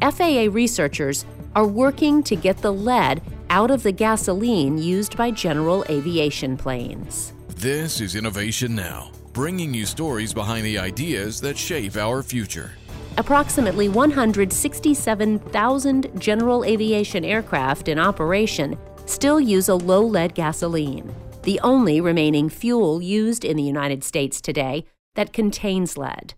FAA 0.00 0.48
researchers 0.50 1.24
are 1.54 1.66
working 1.66 2.22
to 2.24 2.36
get 2.36 2.58
the 2.58 2.72
lead 2.72 3.22
out 3.50 3.70
of 3.70 3.82
the 3.82 3.92
gasoline 3.92 4.78
used 4.78 5.16
by 5.16 5.30
general 5.30 5.84
aviation 5.88 6.56
planes. 6.56 7.32
This 7.56 8.00
is 8.00 8.16
Innovation 8.16 8.74
Now, 8.74 9.10
bringing 9.32 9.72
you 9.72 9.86
stories 9.86 10.34
behind 10.34 10.66
the 10.66 10.78
ideas 10.78 11.40
that 11.40 11.56
shape 11.56 11.96
our 11.96 12.22
future. 12.22 12.72
Approximately 13.16 13.88
167,000 13.88 16.20
general 16.20 16.64
aviation 16.64 17.24
aircraft 17.24 17.88
in 17.88 17.98
operation 17.98 18.76
still 19.06 19.40
use 19.40 19.68
a 19.68 19.74
low 19.74 20.04
lead 20.04 20.34
gasoline, 20.34 21.14
the 21.44 21.60
only 21.60 22.00
remaining 22.00 22.48
fuel 22.48 23.00
used 23.00 23.44
in 23.44 23.56
the 23.56 23.62
United 23.62 24.02
States 24.02 24.40
today 24.40 24.84
that 25.14 25.32
contains 25.32 25.96
lead. 25.96 26.34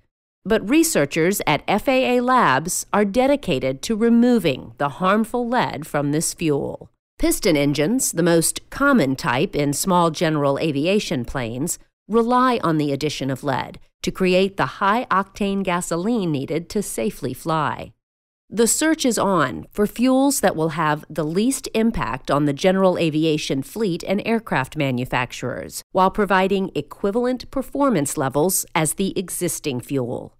But 0.46 0.70
researchers 0.70 1.42
at 1.44 1.66
FAA 1.66 2.20
labs 2.22 2.86
are 2.92 3.04
dedicated 3.04 3.82
to 3.82 3.96
removing 3.96 4.74
the 4.78 5.00
harmful 5.00 5.48
lead 5.48 5.88
from 5.88 6.12
this 6.12 6.34
fuel. 6.34 6.88
Piston 7.18 7.56
engines, 7.56 8.12
the 8.12 8.22
most 8.22 8.60
common 8.70 9.16
type 9.16 9.56
in 9.56 9.72
small 9.72 10.12
general 10.12 10.56
aviation 10.60 11.24
planes, 11.24 11.80
rely 12.06 12.60
on 12.62 12.78
the 12.78 12.92
addition 12.92 13.28
of 13.28 13.42
lead 13.42 13.80
to 14.02 14.12
create 14.12 14.56
the 14.56 14.78
high 14.78 15.04
octane 15.10 15.64
gasoline 15.64 16.30
needed 16.30 16.68
to 16.68 16.80
safely 16.80 17.34
fly. 17.34 17.92
The 18.48 18.68
search 18.68 19.04
is 19.04 19.18
on 19.18 19.66
for 19.72 19.88
fuels 19.88 20.38
that 20.38 20.54
will 20.54 20.78
have 20.78 21.04
the 21.10 21.24
least 21.24 21.68
impact 21.74 22.30
on 22.30 22.44
the 22.44 22.52
general 22.52 22.96
aviation 22.98 23.64
fleet 23.64 24.04
and 24.04 24.22
aircraft 24.24 24.76
manufacturers, 24.76 25.82
while 25.90 26.12
providing 26.12 26.70
equivalent 26.76 27.50
performance 27.50 28.16
levels 28.16 28.64
as 28.76 28.94
the 28.94 29.12
existing 29.18 29.80
fuel. 29.80 30.35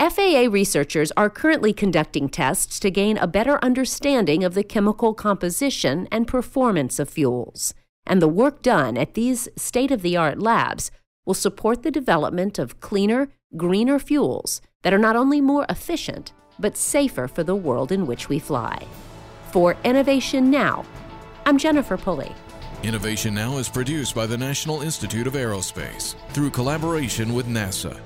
FAA 0.00 0.48
researchers 0.50 1.12
are 1.14 1.28
currently 1.28 1.74
conducting 1.74 2.30
tests 2.30 2.80
to 2.80 2.90
gain 2.90 3.18
a 3.18 3.26
better 3.26 3.62
understanding 3.62 4.42
of 4.42 4.54
the 4.54 4.64
chemical 4.64 5.12
composition 5.12 6.08
and 6.10 6.26
performance 6.26 6.98
of 6.98 7.10
fuels, 7.10 7.74
and 8.06 8.22
the 8.22 8.26
work 8.26 8.62
done 8.62 8.96
at 8.96 9.12
these 9.12 9.46
state 9.56 9.90
of 9.90 10.00
the 10.00 10.16
art 10.16 10.38
labs 10.38 10.90
will 11.26 11.34
support 11.34 11.82
the 11.82 11.90
development 11.90 12.58
of 12.58 12.80
cleaner, 12.80 13.28
greener 13.58 13.98
fuels 13.98 14.62
that 14.84 14.94
are 14.94 14.98
not 14.98 15.16
only 15.16 15.38
more 15.38 15.66
efficient, 15.68 16.32
but 16.58 16.78
safer 16.78 17.28
for 17.28 17.44
the 17.44 17.54
world 17.54 17.92
in 17.92 18.06
which 18.06 18.30
we 18.30 18.38
fly. 18.38 18.82
For 19.50 19.76
Innovation 19.84 20.50
Now, 20.50 20.86
I'm 21.44 21.58
Jennifer 21.58 21.98
Pulley. 21.98 22.34
Innovation 22.82 23.34
Now 23.34 23.58
is 23.58 23.68
produced 23.68 24.14
by 24.14 24.24
the 24.24 24.38
National 24.38 24.80
Institute 24.80 25.26
of 25.26 25.34
Aerospace 25.34 26.14
through 26.30 26.48
collaboration 26.48 27.34
with 27.34 27.46
NASA 27.46 28.00